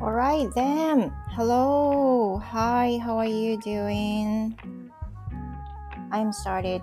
[0.00, 1.12] All right then.
[1.36, 2.40] Hello.
[2.42, 4.56] Hi, how are you doing?
[6.10, 6.80] I'm started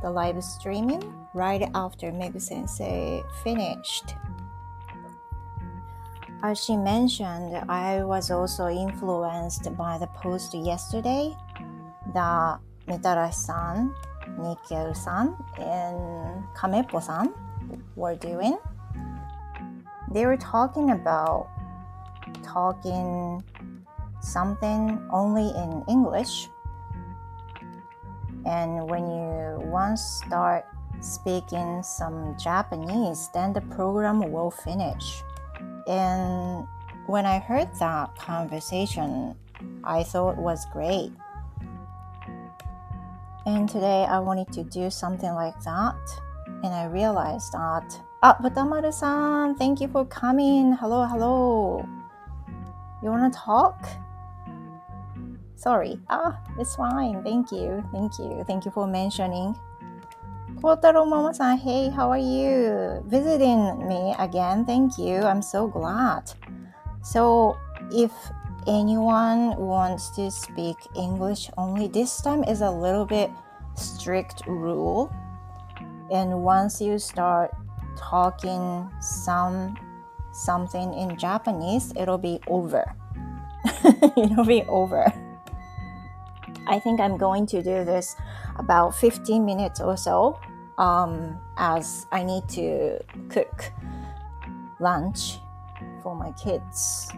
[0.00, 1.02] the live streaming
[1.34, 4.14] right after Meg Sensei finished.
[6.44, 11.34] As she mentioned, I was also influenced by the post yesterday
[12.14, 13.92] that Mitarashi-san,
[14.38, 17.34] Nikkei-san, and Kamepo-san
[17.96, 18.56] were doing.
[20.12, 21.48] They were talking about
[22.52, 23.42] talking
[24.20, 26.48] something only in English.
[28.46, 30.66] And when you once start
[31.00, 35.22] speaking some Japanese, then the program will finish.
[35.86, 36.66] And
[37.06, 39.34] when I heard that conversation,
[39.84, 41.12] I thought was great.
[43.46, 45.96] And today I wanted to do something like that.
[46.62, 50.72] And I realized that, ah, Butamaru-san, thank you for coming.
[50.72, 51.99] Hello, hello.
[53.02, 53.88] You want to talk?
[55.56, 56.00] Sorry.
[56.08, 57.22] Ah, it's fine.
[57.22, 57.84] Thank you.
[57.92, 58.44] Thank you.
[58.46, 59.54] Thank you for mentioning.
[60.56, 63.02] Kotaro Mama-san, hey, how are you?
[63.06, 64.64] Visiting me again.
[64.64, 65.16] Thank you.
[65.20, 66.32] I'm so glad.
[67.02, 67.56] So,
[67.92, 68.12] if
[68.66, 73.30] anyone wants to speak English only, this time is a little bit
[73.74, 75.10] strict rule.
[76.10, 77.52] And once you start
[77.96, 79.76] talking some
[80.32, 82.94] something in Japanese, it'll be over.
[84.16, 85.12] it'll be over.
[86.66, 88.16] I think I'm going to do this
[88.56, 90.38] about 15 minutes or so
[90.78, 93.72] um, as I need to cook
[94.78, 95.38] lunch
[96.02, 97.10] for my kids.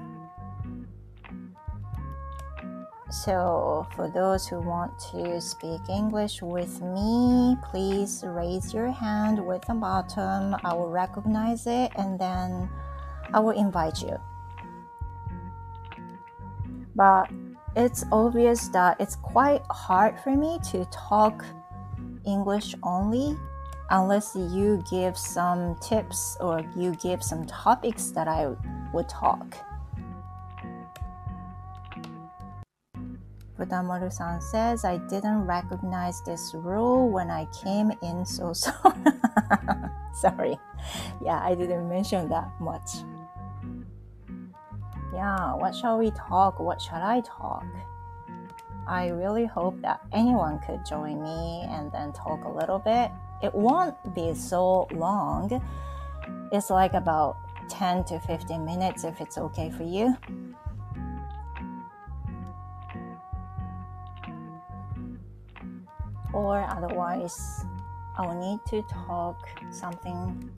[3.10, 9.60] So, for those who want to speak English with me, please raise your hand with
[9.66, 10.56] the bottom.
[10.64, 12.70] I will recognize it and then
[13.34, 14.18] I will invite you.
[16.94, 17.30] But
[17.74, 21.44] it's obvious that it's quite hard for me to talk
[22.26, 23.36] English only
[23.90, 28.54] unless you give some tips or you give some topics that I
[28.92, 29.56] would talk.
[33.58, 38.98] Butamaru-san says, I didn't recognize this rule when I came in, so sorry.
[40.14, 40.58] sorry.
[41.24, 42.88] Yeah, I didn't mention that much.
[45.12, 46.58] Yeah, what shall we talk?
[46.58, 47.66] What shall I talk?
[48.86, 53.10] I really hope that anyone could join me and then talk a little bit.
[53.42, 55.62] It won't be so long.
[56.50, 57.36] It's like about
[57.68, 60.16] 10 to 15 minutes if it's okay for you.
[66.32, 67.64] or otherwise
[68.16, 70.50] I'll need to talk something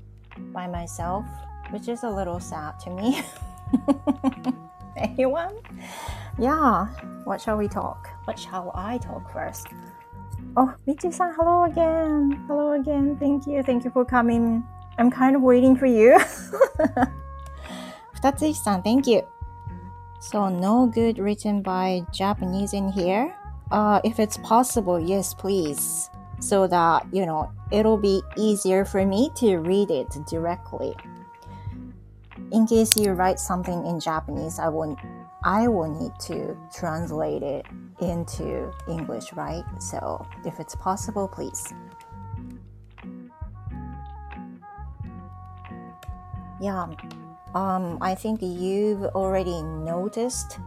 [0.53, 1.25] by myself,
[1.71, 3.23] which is a little sad to me.
[4.97, 5.57] Anyone?
[6.39, 6.87] Yeah,
[7.25, 8.11] what shall we talk?
[8.25, 9.69] What shall I talk first?
[10.57, 12.45] Oh, Michi-san, hello again.
[12.47, 13.17] Hello again.
[13.19, 13.63] Thank you.
[13.63, 14.65] Thank you for coming.
[14.99, 16.19] I'm kind of waiting for you.
[18.15, 19.23] Futatsushi-san, thank you.
[20.21, 23.35] So, no good written by Japanese in here
[23.71, 29.31] uh, if it's possible, yes, please, so that you know it'll be easier for me
[29.37, 30.95] to read it directly.
[32.53, 34.97] In case you write something in Japanese, I will
[35.43, 37.67] I will need to translate it
[38.01, 39.65] into English, right?
[39.79, 41.73] So if it's possible, please.
[46.61, 46.87] Yeah,
[47.55, 50.59] um, I think you've already noticed,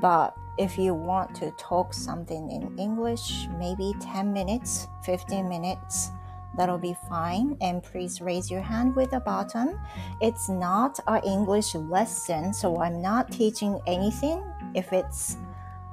[0.00, 6.10] but if you want to talk something in English, maybe 10 minutes, 15 minutes,
[6.56, 7.56] that'll be fine.
[7.60, 9.78] And please raise your hand with the button.
[10.20, 14.42] It's not an English lesson, so I'm not teaching anything.
[14.74, 15.36] If it's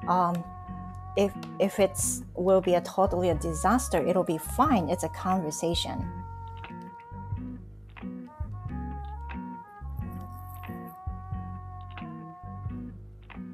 [0.07, 0.43] um,
[1.15, 4.89] if if it's will be a totally a disaster, it'll be fine.
[4.89, 6.09] It's a conversation.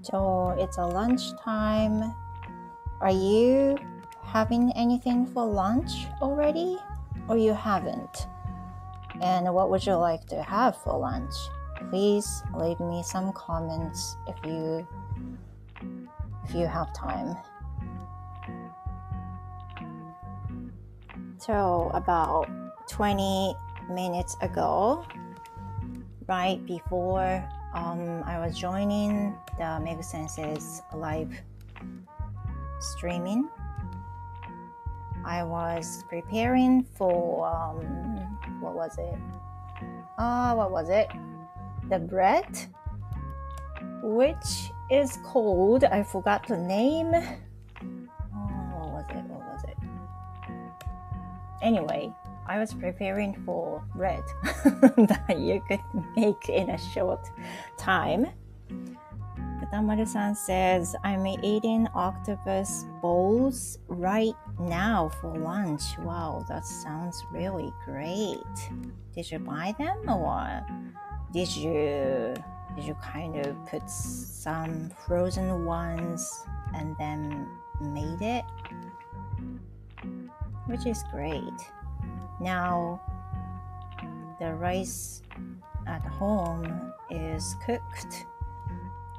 [0.02, 2.16] So it's a lunchtime.
[3.00, 3.78] Are you
[4.24, 6.78] having anything for lunch already?
[7.30, 8.28] Or you haven't?
[9.22, 11.34] And what would you like to have for lunch?
[11.90, 14.88] Please leave me some comments if you
[16.44, 17.38] if you have time.
[21.38, 22.50] So about
[22.90, 23.56] 20
[23.90, 25.06] minutes ago,
[26.28, 31.32] right before um, I was joining the Meg Sensei's live
[32.80, 33.48] streaming.
[35.30, 37.78] I was preparing for um,
[38.62, 39.14] what was it?
[40.18, 41.08] Ah, uh, what was it?
[41.88, 42.50] The bread
[44.02, 47.14] which is called, I forgot the name.
[47.14, 48.42] Oh,
[48.74, 49.24] what was it?
[49.26, 49.78] What was it?
[51.62, 52.12] Anyway,
[52.48, 54.24] I was preparing for bread
[54.98, 55.86] that you could
[56.16, 57.30] make in a short
[57.78, 58.26] time.
[59.62, 65.84] Katamaru-san says, I'm eating octopus balls right now for lunch.
[66.00, 68.40] Wow, that sounds really great.
[69.14, 70.66] Did you buy them or
[71.34, 72.34] did you
[72.76, 77.48] did you kind of put some frozen ones and then
[77.82, 78.46] made it?
[80.66, 81.60] Which is great.
[82.40, 83.02] Now
[84.40, 85.22] the rice
[85.88, 88.26] at home is cooked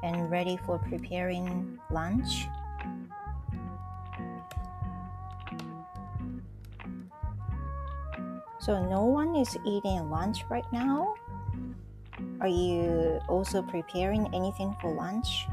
[0.01, 2.47] and ready for preparing lunch.
[8.61, 11.15] So, no one is eating lunch right now?
[12.39, 15.47] Are you also preparing anything for lunch?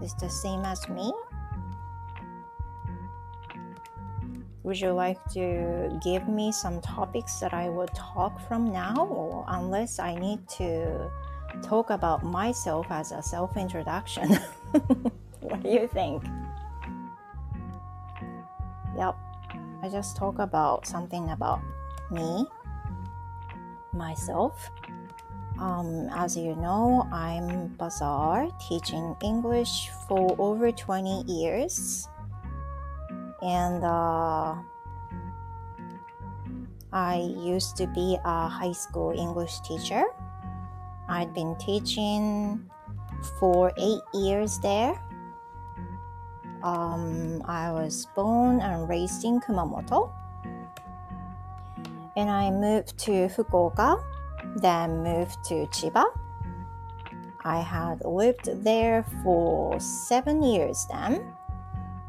[0.00, 1.12] Is the same as me?
[4.62, 9.44] Would you like to give me some topics that I would talk from now, or
[9.48, 11.10] unless I need to
[11.62, 14.32] talk about myself as a self introduction?
[15.42, 16.24] what do you think?
[19.84, 21.60] I just talk about something about
[22.10, 22.46] me,
[23.92, 24.70] myself.
[25.60, 32.08] Um, as you know, I'm Bazaar, teaching English for over 20 years
[33.42, 34.56] and uh,
[36.90, 40.04] I used to be a high school English teacher.
[41.10, 42.70] I'd been teaching
[43.38, 44.98] for eight years there.
[46.64, 50.10] Um, I was born and raised in Kumamoto.
[52.16, 54.02] And I moved to Fukuoka,
[54.56, 56.04] then moved to Chiba.
[57.44, 61.36] I had lived there for seven years then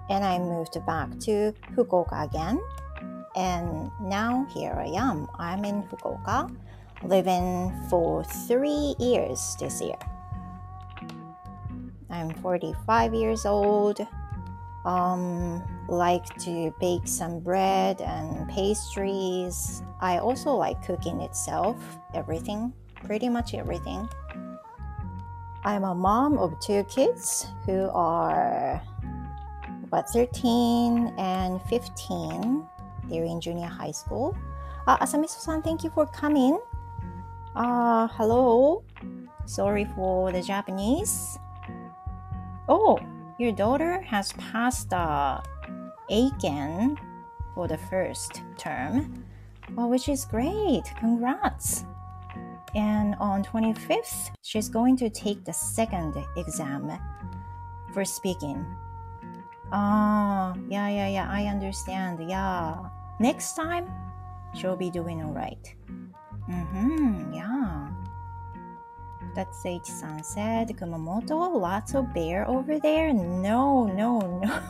[0.10, 2.60] and I moved back to Fukuoka again.
[3.36, 5.28] And now here I am.
[5.38, 6.56] I'm in Fukuoka,
[7.04, 9.98] living for three years this year.
[12.10, 14.00] I'm 45 years old.
[14.86, 19.82] Um, like to bake some bread and pastries.
[20.00, 21.76] I also like cooking itself,
[22.14, 22.72] everything,
[23.04, 24.08] pretty much everything.
[25.64, 28.80] I'm a mom of two kids who are
[29.90, 32.68] but 13 and 15,
[33.10, 34.36] they're in junior high school.
[34.88, 36.60] Uh, Asamiso-san, thank you for coming.
[37.56, 38.84] Uh, hello.
[39.46, 41.40] Sorry for the Japanese.
[42.68, 43.00] Oh,
[43.38, 45.42] your daughter has passed the
[46.10, 46.98] Eiken
[47.54, 49.26] for the first term,
[49.76, 50.84] well, which is great.
[51.00, 51.86] Congrats.
[52.76, 56.92] And on 25th, she's going to take the second exam
[57.94, 58.66] for speaking.
[59.72, 62.30] Ah, yeah, yeah, yeah, I understand.
[62.30, 62.76] Yeah.
[63.20, 63.88] Next time,
[64.54, 65.74] she'll be doing all right.
[66.50, 67.90] Mm-hmm, yeah.
[69.36, 73.12] That's H-san said, Kumamoto, lots of bear over there?
[73.14, 74.62] No, no, no,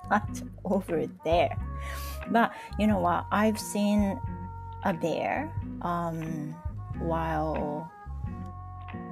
[0.10, 1.56] not over there.
[2.30, 3.26] But you know what?
[3.32, 4.20] I've seen
[4.84, 6.54] a bear um,
[6.98, 7.90] while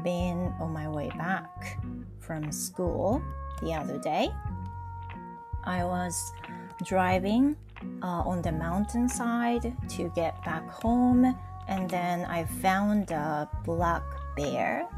[0.04, 1.78] being on my way back
[2.20, 3.20] from school
[3.62, 4.30] the other day.
[5.64, 6.32] I was
[6.84, 7.56] driving
[8.02, 14.04] uh, on the mountainside to get back home, and then I found a black
[14.36, 14.88] bear.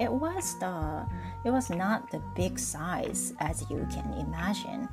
[0.00, 1.06] It was the
[1.44, 4.88] it was not the big size as you can imagine.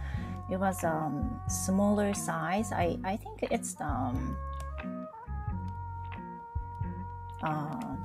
[0.50, 2.72] It was um smaller size.
[2.72, 4.38] I I think it's the um,
[7.44, 7.96] uh,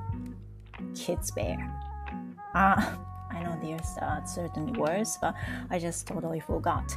[0.94, 1.58] kids bear.
[2.54, 2.94] Uh,
[3.30, 5.34] I know there's uh, certain words, but
[5.68, 6.96] I just totally forgot.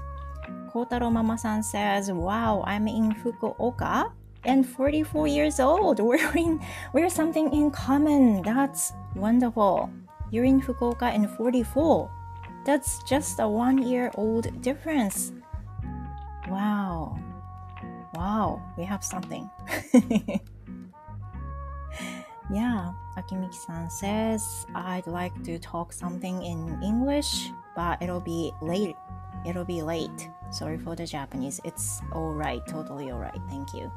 [0.71, 4.13] Kotaro Mama-san says, "Wow, I'm in Fukuoka
[4.45, 5.99] and 44 years old.
[6.09, 6.59] We're in
[6.93, 8.41] we're something in common.
[8.41, 9.91] That's wonderful.
[10.31, 12.11] You're in Fukuoka and 44.
[12.65, 15.31] That's just a one year old difference.
[16.49, 17.17] Wow.
[18.15, 19.49] Wow, we have something.
[22.51, 28.95] yeah, Akimiki-san says, I'd like to talk something in English, but it'll be late.
[29.45, 30.29] It'll be late.
[30.51, 31.61] Sorry for the Japanese.
[31.63, 33.39] It's alright, totally alright.
[33.47, 33.91] Thank you.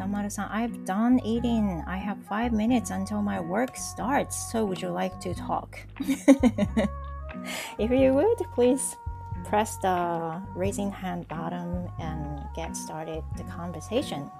[0.00, 1.84] Katamaru-san, I've done eating.
[1.86, 4.50] I have five minutes until my work starts.
[4.50, 5.78] So would you like to talk?
[7.78, 8.96] if you would, please
[9.44, 14.30] press the raising hand button and get started the conversation.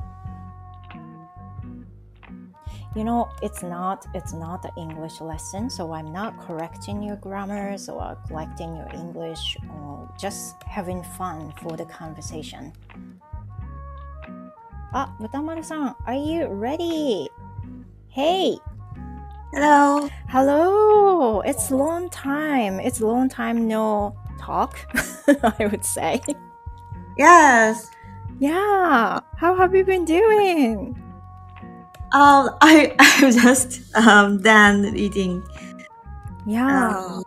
[2.97, 7.89] you know it's not it's not an english lesson so i'm not correcting your grammars
[7.89, 12.73] or collecting your english or just having fun for the conversation
[14.92, 17.30] あ、豚丸さん、Are you ready?
[18.10, 18.58] Hey!
[19.54, 20.08] Hello.
[20.28, 21.42] Hello!
[21.46, 22.80] It's long time.
[22.80, 24.76] It's long time no talk,
[25.28, 26.22] I would say.
[27.18, 27.90] Yes.
[28.40, 29.20] Yeah.
[29.38, 30.96] How have you been doing?
[32.14, 35.44] Um, I I'm just um done eating
[36.46, 36.96] Yeah.
[36.96, 37.24] um,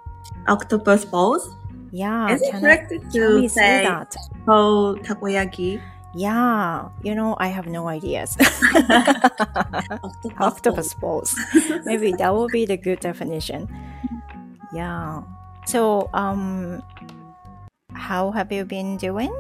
[0.47, 1.55] octopus balls.
[1.93, 2.33] yeah.
[2.33, 4.15] Is it can I- correct Can to we say say that?
[4.47, 5.81] whole takoyaki?
[6.16, 8.38] Yeah, you know, I have no ideas.
[8.40, 10.38] Octopus.
[10.40, 11.34] Octopus balls.
[11.86, 13.68] Maybe that will be the good definition.
[14.74, 15.24] Yeah.
[15.66, 16.84] So, um,
[17.94, 19.34] how have you been doing?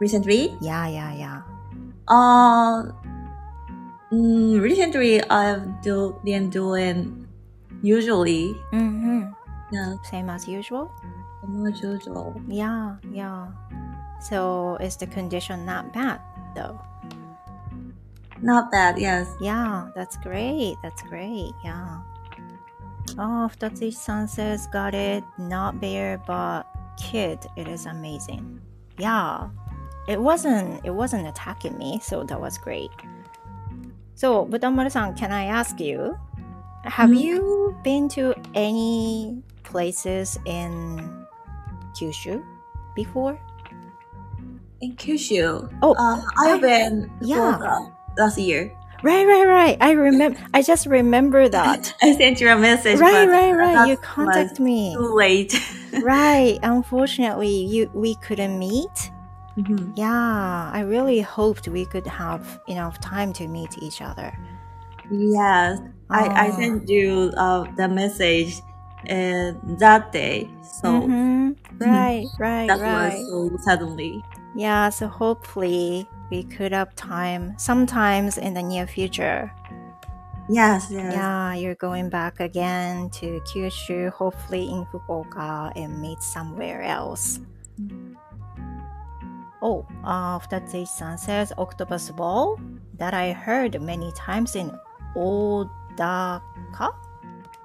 [0.00, 1.38] Recently, Yeah, yeah, yeah.
[2.08, 2.88] uh,
[4.12, 7.28] mm, recently I've do, been doing
[7.82, 9.28] usually Mm-hmm.
[9.72, 10.90] yeah, Same as usual.
[11.44, 12.40] Same as usual.
[12.48, 13.48] Yeah, yeah.
[14.20, 16.20] So, is the condition not bad
[16.54, 16.78] though?
[18.42, 18.98] Not bad.
[18.98, 19.28] Yes.
[19.40, 20.76] Yeah, that's great.
[20.82, 21.52] That's great.
[21.64, 22.00] Yeah.
[23.18, 25.24] Oh, Futatsushi-san says, got it.
[25.36, 26.64] Not bear, but
[26.96, 27.44] kid.
[27.56, 28.60] It is amazing.
[28.98, 29.48] Yeah.
[30.08, 32.90] It wasn't, it wasn't attacking me, so that was great.
[34.14, 36.16] So, Butamaru-san, can I ask you,
[36.84, 37.20] have Mhm.
[37.20, 41.26] you been to any places in
[41.92, 42.42] Kyushu
[42.94, 43.38] before?
[44.80, 47.36] In Kyushu, Oh, uh, I've been Yeah.
[47.58, 48.72] Fukuoka last year.
[49.02, 49.76] right, right, right.
[49.80, 51.92] I remember, I just remember that.
[52.02, 52.98] I sent you a message.
[52.98, 53.88] right, but right, right.
[53.88, 54.94] You contact me.
[54.94, 55.52] Too late.
[56.02, 56.58] right.
[56.62, 59.10] Unfortunately, you we couldn't meet.
[59.58, 59.92] Mhm.
[59.96, 64.32] Yeah, I really hoped we could have enough time to meet each other.
[65.10, 66.56] Yes, I, I Oh.
[66.58, 68.62] sent you uh, the message
[69.10, 70.48] uh, that day.
[70.80, 71.56] So Mhm.
[71.80, 73.18] Right, right, that right.
[73.18, 74.22] was so suddenly.
[74.54, 79.52] Yeah, so hopefully we could have time sometimes in the near future.
[80.48, 81.14] Yes, yes.
[81.14, 87.38] Yeah, you're going back again to Kyushu, hopefully in Fukuoka, and meet somewhere else.
[89.62, 92.58] Oh, uh, Futatsushi-san says octopus ball
[92.98, 94.72] that I heard many times in
[95.14, 96.90] Odaka?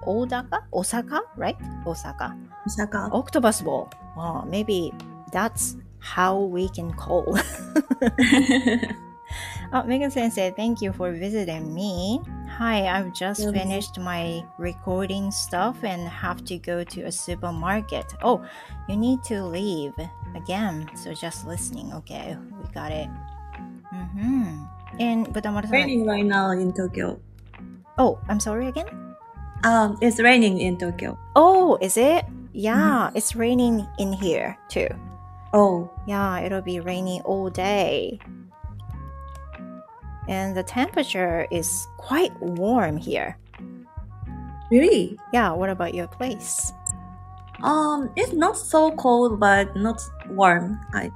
[0.06, 0.62] Odaka?
[0.72, 1.56] Osaka, right?
[1.86, 2.36] Osaka.
[2.66, 3.08] Osaka.
[3.10, 3.90] Octopus ball.
[4.16, 4.92] Oh, maybe
[5.32, 5.76] that's
[6.06, 7.34] how we can call.
[9.72, 12.22] Oh, Megan Sensei, thank you for visiting me.
[12.56, 13.50] Hi, I've just Yes.
[13.50, 18.06] finished my recording stuff and have to go to a supermarket.
[18.22, 18.38] Oh,
[18.88, 19.92] you need to leave
[20.38, 21.92] again, so just listening.
[21.92, 23.10] Okay, we got it.
[23.92, 24.62] Mm-hmm.
[25.02, 27.18] And Butamaru-san, raining right now in Tokyo.
[27.98, 28.86] oh, I'm sorry again.
[29.66, 31.18] Um, it's raining in Tokyo.
[31.34, 32.24] Oh, is it?
[32.54, 34.86] Yeah, it's raining in here too.
[35.52, 38.18] Oh, Yeah, it'll be rainy all day.
[40.28, 43.36] And the temperature is quite warm here.
[44.70, 45.16] really?
[45.32, 46.72] Yeah, what about your place?
[47.62, 50.80] Um, it's not so cold, but not warm.
[50.92, 51.12] I,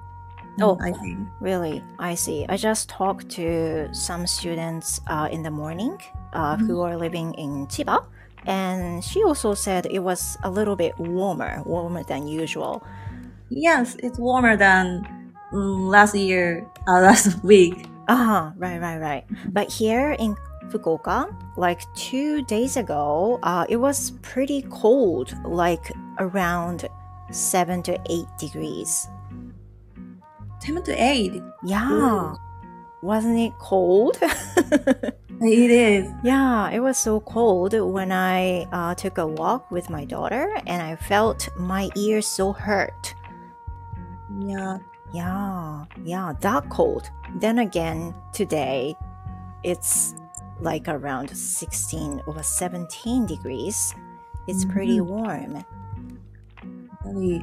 [0.63, 0.79] Oh.
[0.81, 1.19] I think.
[1.41, 2.47] Really, I see.
[2.49, 5.99] I just talked to some students uh, in the morning
[6.33, 6.67] uh, Mhm.
[6.67, 8.05] who are living in Chiba,
[8.47, 12.83] and she also said it was a little bit warmer, warmer than usual.
[13.51, 15.03] Yes, it's warmer than
[15.53, 17.87] mm, last year, uh, last week.
[18.09, 19.25] Ah, right, right, right.
[19.53, 20.37] But here in
[20.69, 26.89] Fukuoka, like two days ago, uh, it was pretty cold, like around
[27.33, 29.09] seven to eight degrees.
[30.61, 31.43] Seven to eight.
[31.65, 32.35] Yeah,
[33.03, 34.17] wasn't it cold?
[35.43, 36.13] It is.
[36.23, 40.83] yeah, it was so cold when I uh, took a walk with my daughter, and
[40.83, 43.15] I felt my ears so hurt.
[44.39, 44.79] Yeah.
[45.13, 47.11] Yeah, yeah, that cold.
[47.41, 48.95] Then again, today
[49.65, 50.15] it's
[50.61, 53.93] like around 16 or 17 degrees.
[54.47, 55.07] It's pretty Mhm.
[55.07, 55.65] warm.
[57.05, 57.43] Really.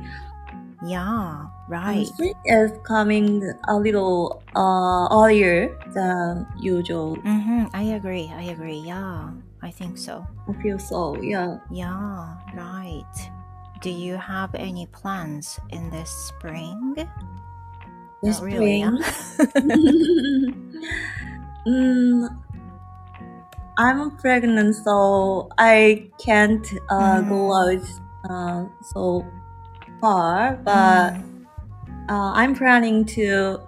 [0.85, 2.05] Yeah, right.
[2.05, 7.17] spring is coming a little uh, earlier than usual.
[7.17, 8.31] Mm-hmm, I agree.
[8.33, 8.77] I agree.
[8.85, 10.25] Yeah, I think so.
[10.47, 11.17] I feel so.
[11.19, 11.57] Yeah.
[11.71, 13.15] Yeah, right.
[13.81, 16.95] Do you have any plans in this spring?
[18.23, 18.97] This Not really, spring.
[18.97, 19.45] huh?
[21.67, 22.27] mm,
[23.77, 27.61] I'm pregnant, so I can't uh, go Mm.
[27.61, 27.85] out
[28.29, 29.25] uh, so
[30.01, 30.57] far.
[30.63, 31.45] But Mm.
[32.09, 33.59] uh, I'm planning to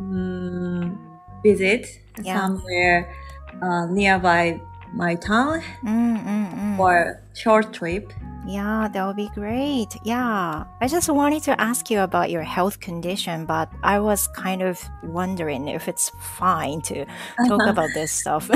[0.00, 0.96] mm,
[1.42, 1.86] visit
[2.22, 2.40] Yeah.
[2.46, 3.14] somewhere
[3.62, 4.60] uh, nearby
[4.94, 6.76] my town Mm, mm, mm.
[6.76, 8.12] for short trip.
[8.46, 9.96] Yeah, that would be great.
[10.04, 10.64] Yeah.
[10.80, 14.82] I just wanted to ask you about your health condition, but I was kind of
[15.02, 17.04] wondering if it's fine to
[17.48, 17.70] talk Uh-huh.
[17.70, 18.50] about this stuff.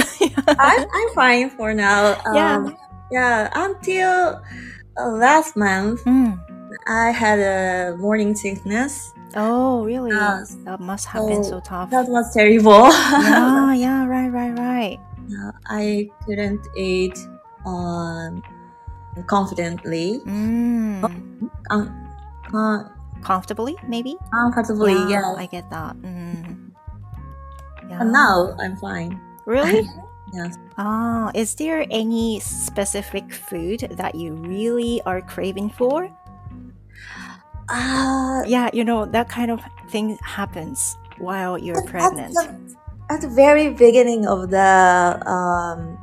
[0.47, 2.21] I'm, I'm fine for now.
[2.35, 2.57] Yeah.
[2.57, 2.76] Um,
[3.11, 4.42] yeah, until
[5.00, 6.37] uh, last month, Mm.
[6.87, 9.12] I had a morning sickness.
[9.37, 10.11] Oh, really?
[10.12, 10.57] Yes.
[10.64, 11.88] That must have been So so tough.
[11.90, 12.88] That was terrible.
[13.25, 14.99] yeah, yeah, right, right, right.
[15.33, 17.16] Uh, I couldn't eat
[17.64, 18.42] um,
[19.26, 21.02] confidently, Mm.
[21.70, 21.84] um,
[22.54, 22.84] uh,
[23.22, 24.14] Comfortably, maybe?
[24.30, 24.94] comfortably.
[25.10, 25.96] Yeah, I get that.
[26.02, 26.70] Mm.
[27.90, 27.98] Yeah.
[27.98, 29.20] But now I'm fine.
[29.46, 29.88] Really?
[30.28, 30.58] Yes.
[30.76, 36.04] Ah, is there any specific food that you really are craving for?
[37.68, 42.34] Uh, Yeah, you know, that kind of thing happens while you're at, pregnant.
[42.34, 42.44] the,
[43.08, 45.96] at the very beginning of the um,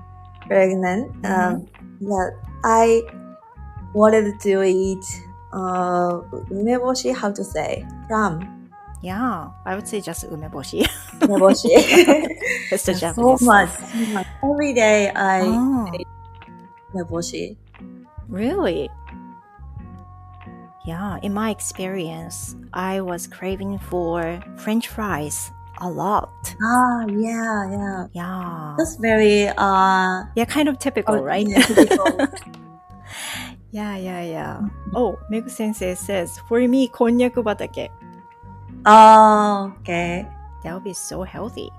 [0.50, 1.70] pregnant, um,
[2.02, 2.30] yeah,
[2.66, 3.04] I
[3.94, 5.06] wanted to eat
[5.54, 6.20] uh,
[6.50, 7.14] umeboshi.
[7.16, 8.42] How to say ram
[9.06, 10.82] Yeah, I would say just umeboshi.
[11.22, 11.70] umeboshi.
[12.74, 13.42] it's the so Japanese.
[13.46, 14.28] much, so much.
[14.44, 15.86] Every day I Oh,
[16.94, 17.56] umeboshi.
[18.28, 18.90] really?
[20.86, 26.32] Yeah, in my experience, I was craving for French fries a lot.
[26.62, 28.76] Ah, yeah, yeah, yeah.
[28.78, 31.48] That's very uh, yeah, kind of typical, oh, right?
[31.48, 32.08] Yeah, typical.
[33.72, 34.62] yeah, yeah, yeah.
[34.94, 37.90] Oh, Megu Sensei says for me, konnyaku batake.
[38.86, 40.28] Oh, okay.
[40.64, 41.70] That would be so healthy.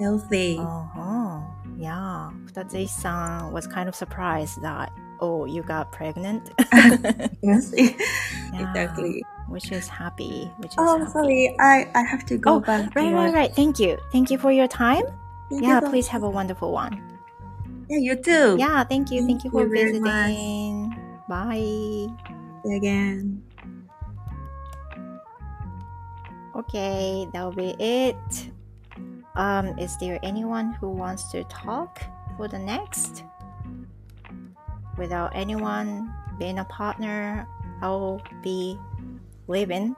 [0.00, 0.58] Healthy.
[0.58, 1.40] Uh huh.
[1.76, 2.30] Yeah.
[2.46, 6.50] Futatsuhi san was kind of surprised that oh, you got pregnant.
[7.42, 7.90] yes, yeah.
[8.52, 9.22] exactly.
[9.48, 10.50] Which is happy.
[10.58, 11.10] Which is Oh, happy.
[11.10, 11.56] sorry.
[11.58, 12.94] I, I have to go Oh, back.
[12.94, 13.54] Right, right, right.
[13.54, 13.96] Thank you.
[14.12, 15.04] Thank you for your time.
[15.50, 17.00] Thank you Yeah, so- please have a wonderful one.
[17.88, 18.56] Yeah, you too.
[18.58, 19.24] Yeah, thank you.
[19.24, 20.92] Thank Thank you for you visiting.
[21.28, 21.56] Bye.
[21.56, 22.12] See
[22.64, 23.42] you again.
[26.56, 28.50] Okay, that'll be it.
[29.36, 32.02] Um, is there anyone who wants to talk
[32.36, 33.24] for the next?
[34.98, 37.46] Without anyone being a partner,
[37.80, 38.76] I'll be
[39.48, 39.96] leaving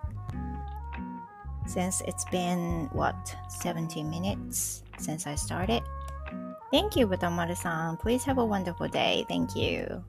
[1.67, 5.83] since it's been what 70 minutes since I started.
[6.73, 7.97] Thank you, Butamaru-san.
[7.97, 9.25] Please have a wonderful day.
[9.29, 10.05] Thank you.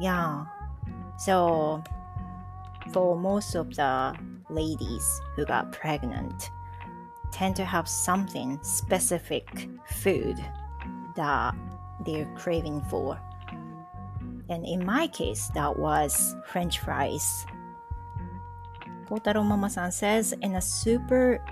[0.00, 0.44] Yeah.
[1.18, 1.82] So,
[2.92, 4.14] for most of the
[4.50, 6.50] ladies who got pregnant
[7.32, 10.36] tend to have something specific food
[11.16, 11.54] that
[12.04, 13.18] they're craving for.
[14.48, 17.46] And in my case, that was French fries.
[19.08, 21.44] Kotaro Mama-san says, in a super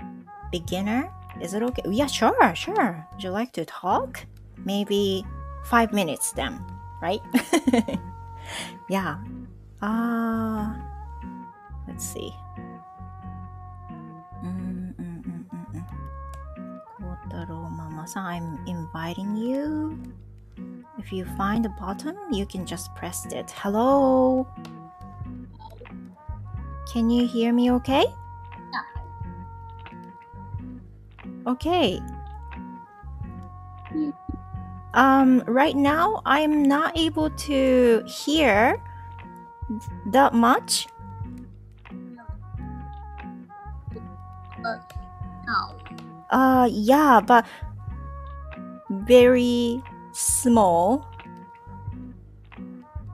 [0.51, 1.11] beginner,
[1.41, 1.83] is it okay?
[1.89, 3.07] Yeah, sure, sure.
[3.11, 4.25] Would you like to talk?
[4.65, 5.25] Maybe
[5.65, 6.63] five minutes then,
[7.01, 7.21] right?
[8.89, 9.17] yeah.
[9.81, 10.77] Ah,
[11.87, 12.33] let's see.
[17.01, 19.99] Kotaro Mama-san, I'm inviting you.
[20.97, 23.51] If you find the button, you can just press it.
[23.57, 24.47] Hello?
[26.93, 28.05] Can you hear me okay?
[28.71, 28.83] Yeah.
[31.47, 31.99] Okay.
[34.93, 38.79] Um, right now, I'm not able to hear
[40.11, 40.87] that much.
[46.29, 47.43] Uh, yeah, but
[48.91, 51.09] very small.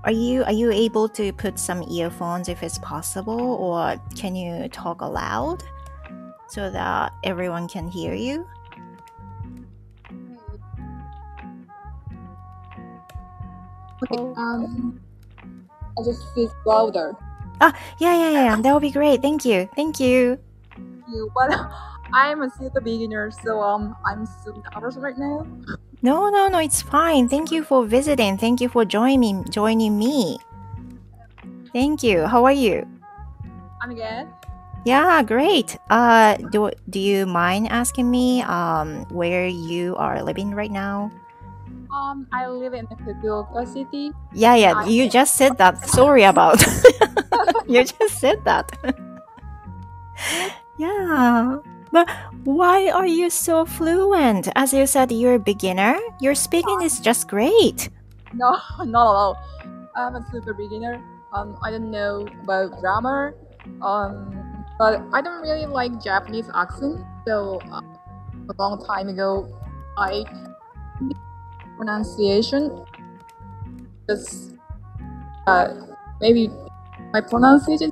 [0.10, 4.67] Are you are you able to put some earphones if it's possible, or can you
[4.69, 5.63] talk aloud
[6.48, 8.48] so that everyone can hear you?
[14.02, 14.17] Okay.
[14.17, 14.34] Oh.
[14.34, 15.00] Um,
[15.93, 17.15] I just speak louder.
[17.62, 18.56] Ah, Yeah, yeah, yeah.
[18.63, 19.22] That would be great.
[19.22, 19.69] Thank you.
[19.76, 20.39] Thank you.
[21.08, 21.54] You, but
[22.15, 25.45] I'm a super beginner, so um, I'm so nervous right now.
[26.01, 26.59] No, no, no.
[26.59, 27.27] It's fine.
[27.27, 28.38] Thank you for visiting.
[28.38, 30.38] Thank you for joining joining me.
[31.73, 32.25] Thank you.
[32.25, 32.88] How are you?
[33.81, 34.27] I'm good.
[34.85, 35.77] Yeah, great.
[35.89, 41.12] Uh, do do you mind asking me um where you are living right now?
[41.91, 44.12] Um, I live in Fukuoka City.
[44.31, 44.73] Yeah, yeah.
[44.77, 45.83] I- You just said that.
[45.89, 46.62] Sorry about.
[47.67, 48.71] you just said that.
[50.77, 51.57] yeah.
[51.91, 52.07] But
[52.43, 54.49] why are you so fluent?
[54.56, 55.97] As you said, you're a beginner.
[56.21, 57.89] Your speaking is just great.
[58.34, 59.38] No, not at all.
[59.95, 61.04] I'm a super beginner.
[61.34, 63.36] Um, I don't know about grammar.
[63.82, 67.04] Um, but I don't really like Japanese accent.
[67.28, 67.82] So uh,
[68.49, 69.47] a long time ago,
[69.97, 70.23] I
[71.78, 72.86] pronunciation.
[74.10, 74.56] Just
[75.47, 75.73] uh,
[76.21, 76.49] maybe
[77.13, 77.91] my pronunciation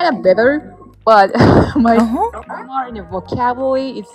[0.00, 0.76] is better,
[1.08, 1.32] but
[1.88, 2.28] my Uh-huh.
[2.44, 4.08] grammar and vocabulary is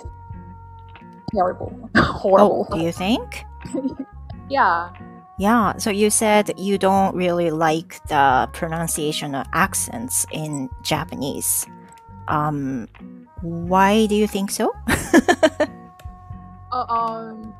[1.34, 2.68] terrible, horrible.
[2.70, 3.44] Oh, do you think?
[4.50, 4.92] Yeah.
[5.38, 11.66] Yeah, so you said you don't really like the pronunciation or accents in Japanese.
[12.28, 12.86] Um,
[13.40, 14.70] why do you think so?
[16.70, 17.56] Uh, um.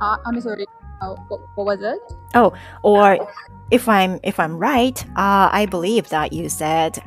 [0.00, 0.66] Uh, I'm sorry.
[1.00, 2.02] Uh, what, what was it?
[2.34, 2.52] Oh,
[2.84, 3.16] or
[3.72, 7.00] if I'm if I'm right, uh, I believe that you said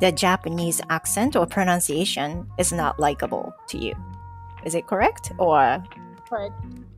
[0.00, 3.94] the Japanese accent or pronunciation is not likable to you.
[4.64, 5.32] Is it correct?
[5.38, 5.82] Or
[6.28, 6.54] Correct.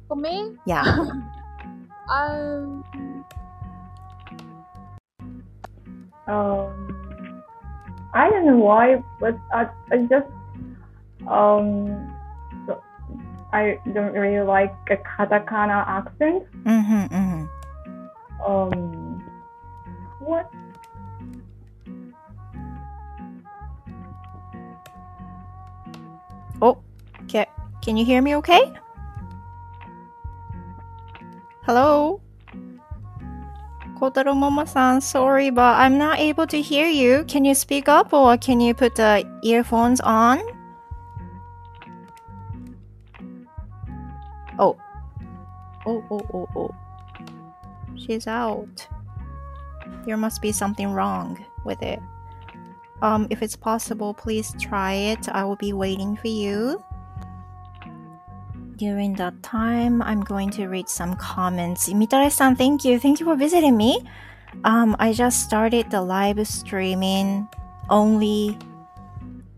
[0.08, 0.82] For me, yeah.
[2.10, 2.84] um,
[6.26, 7.42] Um,
[8.14, 10.26] I don't know why, but I, I just
[11.26, 12.14] um,
[13.52, 16.44] I don't really like a katakana accent.
[16.64, 18.50] Mm-hmm, mm-hmm.
[18.50, 19.22] Um,
[20.20, 20.50] what?
[26.62, 26.79] Oh,
[27.27, 27.46] can,
[27.83, 28.72] can you hear me okay?
[31.64, 32.20] Hello?
[33.98, 37.25] Kotaro Mama-san, sorry, but I'm not able to hear you.
[37.27, 40.40] Can you speak up or can you put the earphones on?
[44.59, 44.77] Oh.
[45.85, 46.75] Oh, oh, oh, oh.
[47.96, 48.87] She's out.
[50.05, 52.01] There must be something wrong with it.
[53.02, 55.28] Um, if it's possible, please try it.
[55.28, 56.82] I will be waiting for you.
[58.76, 61.88] During that time, I'm going to read some comments.
[61.88, 62.98] Mitare-san, thank you.
[62.98, 63.98] Thank you for visiting me.
[64.64, 67.48] Um, I just started the live streaming
[67.90, 68.56] only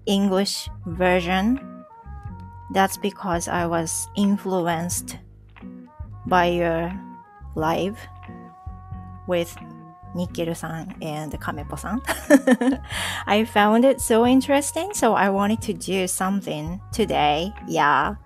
[0.07, 1.61] English version.
[2.73, 5.19] That's because I was influenced
[6.27, 6.93] by your
[7.55, 7.99] live
[9.27, 9.55] with
[10.15, 12.01] Nikkiru-san and Kamepo-san.
[13.27, 17.53] I found it so interesting, so I wanted to do something today.
[17.67, 18.17] Yeah.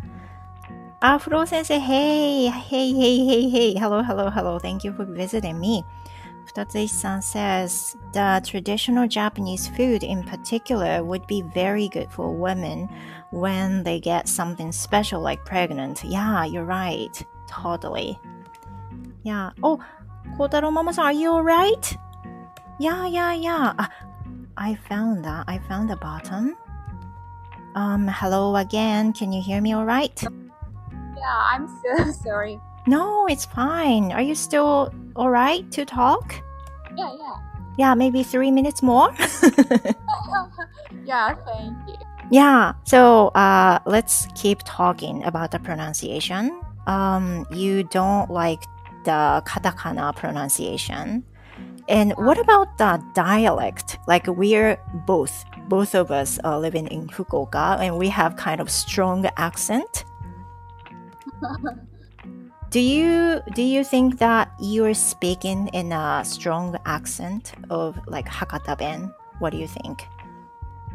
[1.00, 3.74] Ah, sensei, hey, hey, hey, hey, hey.
[3.74, 4.58] Hello, hello, hello.
[4.58, 5.84] Thank you for visiting me.
[6.48, 12.88] Futatsuichi-san says the traditional Japanese food in particular would be very good for women
[13.30, 16.02] when they get something special like pregnant.
[16.04, 17.22] Yeah, you're right.
[17.48, 18.18] Totally.
[19.22, 19.50] Yeah.
[19.62, 19.78] Oh,
[20.36, 21.96] Kotaro Mama-san, are you alright?
[22.78, 23.72] Yeah, yeah, yeah.
[23.78, 23.90] Ah,
[24.56, 25.44] I found that.
[25.48, 26.56] I found the bottom.
[27.74, 29.12] Um, hello again.
[29.12, 30.22] Can you hear me alright?
[30.22, 32.60] yeah, I'm so sorry.
[32.86, 34.12] No, it's fine.
[34.12, 36.34] Are you still alright to talk?
[36.96, 37.34] Yeah, yeah.
[37.78, 39.10] Yeah, maybe three minutes more.
[41.04, 41.94] yeah, thank you.
[42.30, 46.60] yeah, so uh, let's keep talking about the pronunciation.
[46.88, 48.64] Um, you don't like
[49.08, 51.24] the katakana pronunciation.
[51.88, 53.98] And what about the dialect?
[54.06, 58.70] Like we're both, both of us are living in Fukuoka and we have kind of
[58.70, 60.04] strong accent.
[62.70, 68.76] Do you do you think that you're speaking in a strong accent of like Hakata
[68.76, 69.08] Ben?
[69.38, 70.04] What do you think?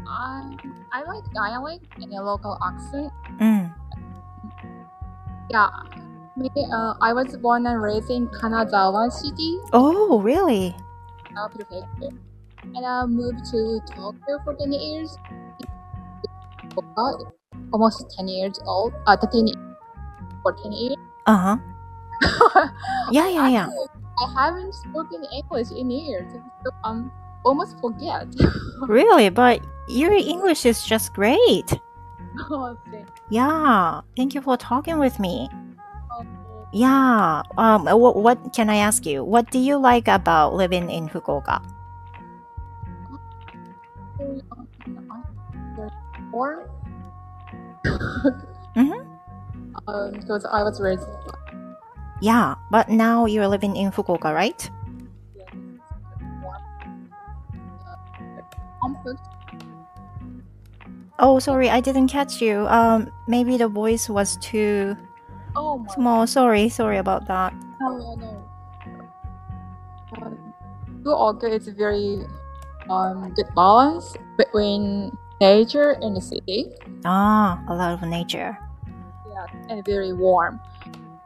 [0.06, 0.54] I
[0.92, 3.10] I like dialect and a local accent.
[3.42, 3.74] Mm.
[5.50, 5.70] Yeah.
[6.36, 10.74] Me, uh, I was born and raised in Kanazawa City, Oh, really?
[11.36, 12.10] uh, prefecture,
[12.74, 15.16] and I moved to Tokyo for 10 years.
[17.72, 18.92] Almost 10 years old.
[19.06, 19.46] Uh, 10
[20.42, 20.96] for 10 years.
[21.26, 21.56] Uh huh.
[23.12, 23.66] Yeah, yeah, yeah.
[23.66, 23.86] Actually,
[24.18, 26.30] I haven't spoken English in years,
[26.64, 27.12] so um,
[27.44, 28.26] almost forget.
[28.88, 29.28] Really?
[29.30, 31.70] But your English is just great.
[32.50, 34.00] Oh, thank Yeah.
[34.16, 35.48] Thank you for talking with me.
[36.74, 37.42] Yeah.
[37.56, 37.86] Um.
[37.86, 39.22] What, what can I ask you?
[39.22, 41.62] What do you like about living in Fukuoka?
[46.32, 46.66] Or,
[48.74, 49.06] Mhm.
[49.86, 51.06] um, because I was raised
[52.20, 52.56] Yeah.
[52.70, 54.58] But now you're living in Fukuoka, right?
[61.18, 62.66] Oh, sorry, I didn't catch you.
[62.66, 63.10] Um.
[63.28, 64.96] Maybe the voice was too
[65.56, 66.26] Oh my small.
[66.26, 66.68] Sorry.
[66.68, 67.54] Sorry about that.
[67.80, 68.32] no, no, no.
[70.22, 70.54] Um,
[71.02, 72.24] Fukuoka is a very
[72.88, 76.70] um good balance between nature and the city.
[77.04, 78.56] Ah, a lot of nature.
[79.28, 80.60] Yeah, and very warm.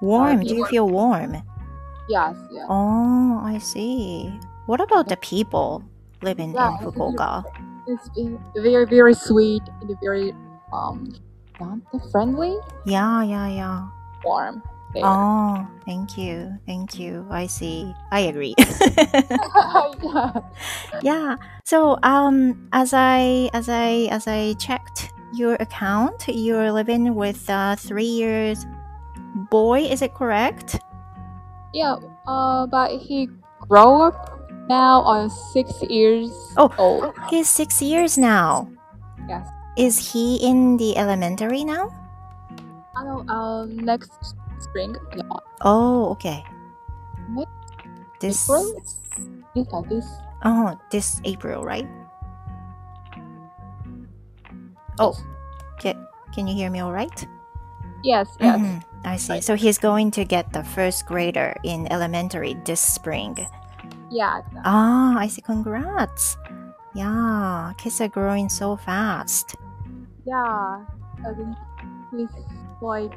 [0.01, 0.43] Warm.
[0.43, 1.37] Do you feel warm?
[2.09, 2.67] Yes, yes.
[2.71, 4.33] Oh, I see.
[4.67, 5.85] What about the people
[6.23, 7.45] living Yeah, in Fukuoka?
[7.87, 8.09] It's
[8.57, 10.33] very, very sweet and very
[10.73, 11.13] um
[12.13, 13.89] friendly, Yeah, yeah, yeah.
[14.25, 14.63] Warm.
[14.95, 15.05] There.
[15.05, 16.57] Oh, thank you.
[16.65, 17.27] Thank you.
[17.31, 17.93] I see.
[18.11, 18.55] I agree.
[18.59, 20.33] yeah.
[21.03, 21.37] yeah.
[21.65, 27.77] So, um as I as I as I checked your account, you're living with a
[27.77, 28.65] 3 years
[29.53, 30.81] boy, is it correct?
[31.75, 33.29] Yeah, uh, but he
[33.69, 34.41] grow up
[34.73, 36.73] now on six years Oh.
[36.79, 37.13] old.
[37.29, 38.73] He's 6 years now.
[39.29, 39.47] Yes.
[39.77, 41.93] Is he in the elementary now?
[43.67, 44.11] Next
[44.59, 45.23] spring, yeah,
[45.63, 46.45] Oh, okay.
[47.31, 47.53] Next
[48.21, 48.83] This April.
[49.55, 50.07] Yeah, this.
[50.45, 51.87] Oh, this April, right?
[54.99, 55.15] Oh,
[55.79, 55.95] can,
[56.35, 57.27] can you hear me all right?
[58.03, 58.59] Yes, yes.
[58.59, 59.33] Mhm, I see.
[59.33, 59.45] Right.
[59.45, 63.39] So he's going to get the first grader in elementary this spring.
[64.11, 64.43] Yeah.
[64.65, 65.43] Ah, I see.
[65.43, 66.37] Congrats.
[66.95, 69.55] Yeah, kids are growing so fast.
[70.27, 70.85] Yeah.
[72.11, 72.31] He's
[72.81, 73.13] like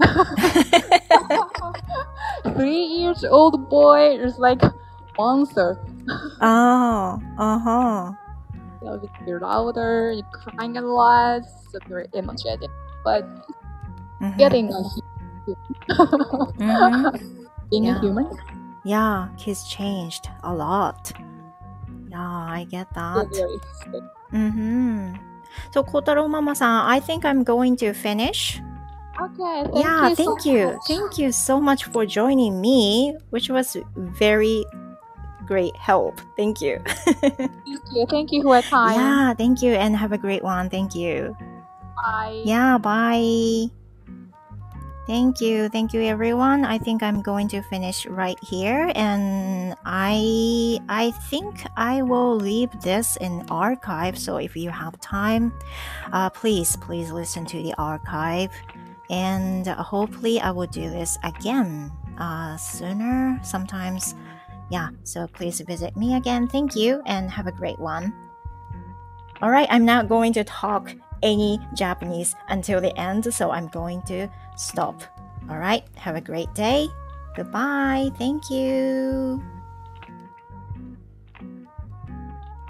[2.56, 4.60] three years old boy is like
[5.18, 5.76] monster.
[6.40, 8.12] oh, uh huh.
[8.82, 12.70] Know, you're louder, you're crying a lot, so very energetic.
[13.04, 13.24] But
[14.20, 14.82] Mhm, getting a
[16.58, 16.58] mhm.
[17.70, 17.96] being Yeah.
[17.96, 18.28] a human,
[18.84, 21.12] Yeah, kids changed a lot.
[22.10, 23.26] Yeah, I get that.
[24.32, 25.14] Mm-hmm.
[25.70, 28.60] So, Kotaro Mama-san, I think I'm going to finish.
[29.20, 30.14] Okay, thank yeah, you.
[30.16, 30.66] thank so you.
[30.66, 30.80] much.
[30.88, 34.64] Thank you so much for joining me, which was very
[35.46, 36.20] great help.
[36.36, 36.80] Thank you.
[36.86, 38.06] Thank you.
[38.08, 38.98] Thank you for your time.
[38.98, 40.70] yeah, thank you and have a great one.
[40.70, 41.36] Thank you.
[41.96, 42.42] Bye.
[42.44, 43.70] Yeah, bye.
[45.06, 45.68] Thank you.
[45.68, 46.64] Thank you everyone.
[46.64, 52.70] I think I'm going to finish right here and I I think I will leave
[52.80, 55.52] this in archive so if you have time
[56.12, 58.50] uh, please please listen to the archive
[59.10, 64.14] and hopefully I will do this again uh, sooner sometimes
[64.70, 68.14] yeah so please visit me again thank you and have a great one
[69.42, 74.00] all right i'm not going to talk any japanese until the end so i'm going
[74.02, 75.02] to stop.
[75.48, 75.84] All right.
[75.96, 76.88] Have a great day.
[77.36, 78.10] Goodbye.
[78.18, 79.42] Thank you